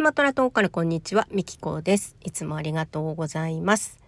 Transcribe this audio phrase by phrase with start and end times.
[0.00, 2.16] スマトラ島からこんにちは、みきこです。
[2.22, 3.98] いつもありがとうございます。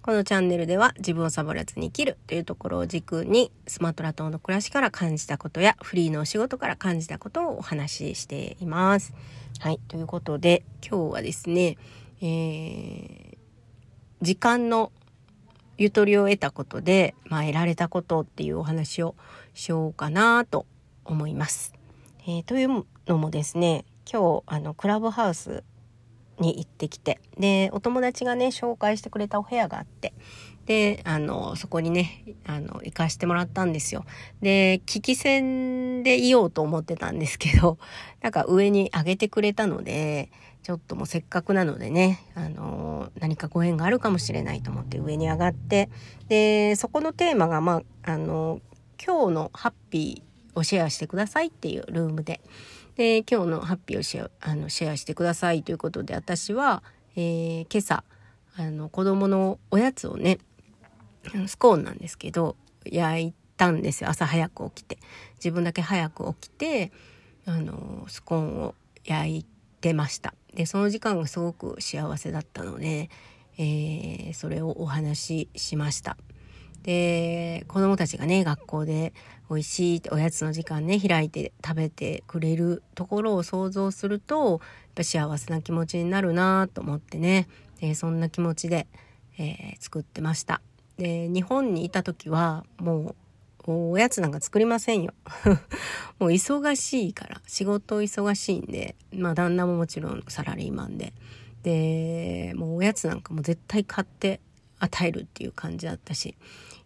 [0.00, 9.12] このチャンネルでは自分をサボらずに生きるというところを軸にスマトラ島の暮らしから感じたことやフリーのお仕事から感じたことをお話ししています。
[9.58, 9.78] はい。
[9.88, 11.76] ということで今日はですね、
[12.22, 13.36] えー、
[14.22, 14.90] 時間の
[15.76, 19.16] ゆとりを得たことで、まあ、得られたことっていうお話を
[19.52, 20.64] しようかなと
[21.04, 21.74] 思います。
[22.22, 25.64] えー、というのもですね今日あのクラブハウス
[26.40, 30.12] に行ってきてでお友達がね紹介してくれたお部屋があって
[30.66, 34.04] であのそこにねあの行かしてもらったんですよ。
[34.40, 37.78] で聞き戦でいようと思ってたんですけど
[38.22, 40.30] なんか上に上げてくれたので
[40.62, 45.88] ちょっともうせっかくなのでねあの何かご縁があるかもしれないと思って上に上がって
[46.28, 48.60] でそこのテーマがまああの
[49.04, 52.40] 今日のハッピーをシェアしてくださいっていうルームで。
[52.96, 56.82] で今日のハッピーをシェアあのシェアしてくださいということで私は、
[57.16, 58.04] えー、今朝
[58.56, 60.38] あの子供のおやつをね
[61.46, 64.10] スコーンなんですけど焼いたんですよ。
[64.10, 64.98] 朝早く起きて。
[65.36, 66.92] 自分だけ早く起きて
[67.46, 69.46] あのスコーンを焼い
[69.80, 70.34] てました。
[70.54, 73.08] でその時間がすごく幸せだったので、
[73.56, 76.16] えー、それをお話ししました。
[76.82, 79.12] で子供たちがね学校で
[79.48, 84.60] 美味しいおやつの時間ね開いて食べてくれるところを想像するとやっ
[84.94, 87.48] ぱ幸せな気持ちになるなと思ってね、
[87.80, 88.86] え、そんな気持ちで、
[89.38, 90.60] えー、作ってました。
[90.96, 93.14] で日本にいた時はも
[93.66, 95.14] うおやつなんか作りませんよ。
[96.18, 101.12] もう忙しいから仕事忙しいんでまあ旦那ももちろんサラリーマンで
[101.62, 104.40] でもうおやつなんかも絶対買って
[104.78, 106.36] 与えるっていう感じだったし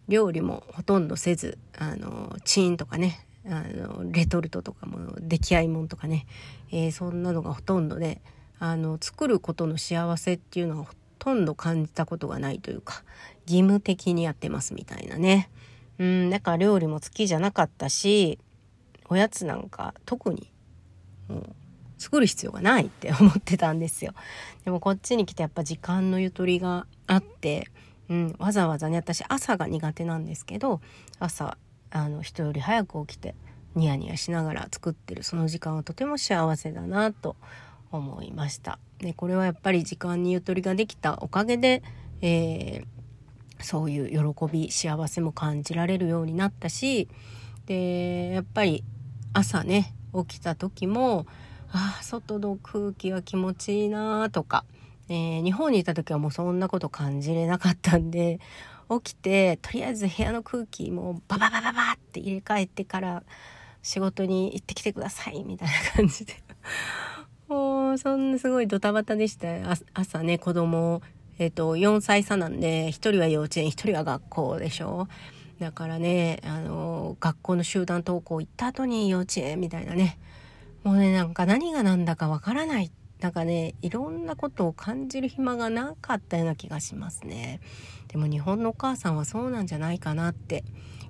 [0.07, 6.25] 料理もほとんどせずあのチーンとかねあのレトルトとかも出来合いもんとかね、
[6.71, 8.21] えー、そんなのがほとんどで
[8.59, 13.03] あの作ることの幸せっていうのはほとんど感じたことがないというか
[13.47, 15.49] 義務的にやってますみたいなね。
[15.99, 18.37] うんだから料理も好きじゃなかったし
[19.09, 20.51] おやつなんか特に
[21.27, 21.55] もう
[21.97, 24.13] 作る必要がないって思ってたんですよ。
[24.63, 27.69] でもこっちに来てやっぱ時間のゆとりがあって
[28.09, 30.81] うん、わざわざね私朝が苦手なんですけど
[31.19, 31.57] 朝
[31.91, 33.35] あの人より早く起きて
[33.75, 37.35] ニヤニヤしながら作ってるその時間はとても幸せだなと
[37.91, 38.79] 思いました。
[38.99, 41.83] でこれはやっぱり時間にゆとりができたおかげで、
[42.21, 47.07] えー、そういう喜び幸せも感じられるようになったし
[47.67, 48.83] でやっぱり
[49.33, 51.27] 朝ね起きた時も
[51.71, 54.65] ああ外の空気が気持ちいいなとか
[55.09, 58.39] えー、日本にいた時はもうそんなこと感じれなかったんで
[58.89, 63.23] 起きてとりあえず部屋の空気もうバババババって入れ替えてから
[63.81, 66.33] 仕事に行ってきてくださいみたいな感じで。
[67.47, 69.47] もうそんなすごいドタバタでした。
[69.93, 71.01] 朝ね子供
[71.39, 75.07] えっ、ー、と4歳差なんで1人は幼稚園1人は学校でしょ。
[75.59, 80.17] だからねあの学校の集団登校行った後に幼稚園みたいなね。
[80.83, 87.59] もうねなんか何が何だかわからないなんかねいろんなことを感じる暇がなかったような気がしますね。
[88.07, 90.63] でも日本のお母さんはそうなんじゃないかなって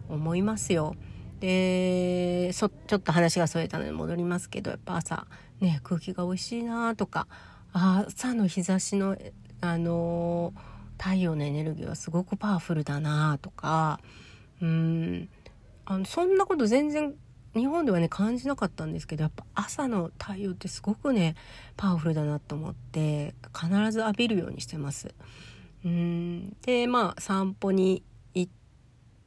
[0.10, 0.96] 思いますよ。
[1.40, 5.28] でそちょっと話がそれたので戻りますけどやっぱ朝
[5.60, 7.28] ね空気が美味しいなとか
[7.74, 9.18] 朝の日差しの
[9.62, 10.54] あの
[10.98, 14.00] 太陽のエネルギーはすごくパワフルだなとか
[14.62, 15.30] うん
[15.86, 17.14] あのそんなこと全然
[17.58, 21.36] 日本ではね感じなかったんですけどやっぱ朝の太陽ってすごくね
[21.76, 25.14] パワフルだなと思って必ず浴びるようにしてます。
[25.84, 26.56] うん。
[26.62, 28.04] でまあ散歩に
[28.34, 28.52] 行っ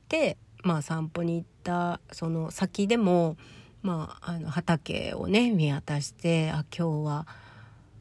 [0.09, 3.37] てまあ散歩に行ったその先でも
[3.83, 7.27] まああの畑をね見渡してあ今日は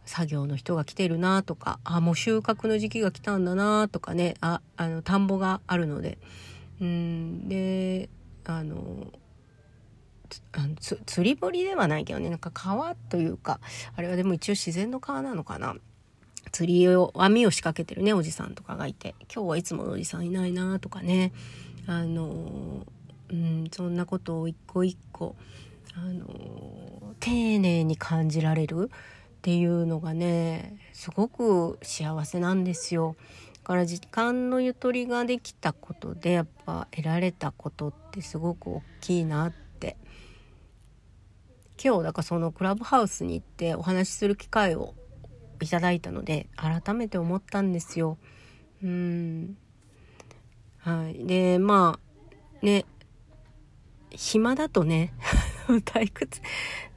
[0.05, 6.17] 作業の人が来てるなとかあもう収穫の時期が来たんだなとかねああの田んぼがあるので。
[6.81, 7.49] うん。
[7.49, 8.09] で
[8.45, 9.11] あの
[11.05, 13.59] 釣り堀ではないけどねなんか川というか
[13.95, 15.75] あれはでも一応自然の川なのかな。
[16.51, 19.13] 釣りを網を仕掛けてるねおじさんとかがいて。
[19.33, 21.31] 今日はいつものおじさんいないなとかね。
[21.85, 22.85] あの
[23.29, 25.35] うんそんなことを一個一個
[25.95, 33.15] あの丁寧に感じられるっていうのがねすごく幸せなんですよ。
[33.53, 39.68] だから時間のゆとりができたことでやっぱ得られたことってすごく大きいなって
[41.81, 44.95] 今日だからそのクラブハウスに行ってお話しする機会を
[45.61, 48.17] いただいたので改めて思ったんですよ。
[48.83, 49.57] うん。
[50.77, 51.25] はい。
[51.25, 51.99] でま
[52.61, 52.85] あね。
[54.11, 55.13] 暇だとね
[55.85, 56.41] 退屈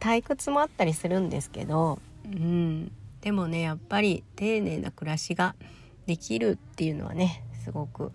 [0.00, 2.90] 退屈もあったりするんですけどうん。
[3.20, 5.54] でもねやっぱり丁寧な暮らしが
[6.06, 8.10] できるっていうのはねすごく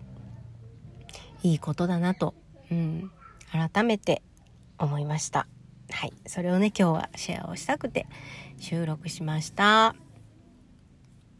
[1.42, 2.34] いいことだなと、
[2.70, 3.10] うん、
[3.50, 4.22] 改めて
[4.78, 5.46] 思いました。
[5.90, 8.06] はい、それをね今日はシェアをしたくて
[8.58, 9.94] 収録しました。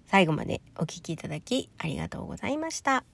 [0.07, 3.05] 最後までお聴きいただきありがとうございました。